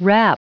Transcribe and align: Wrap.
Wrap. 0.00 0.40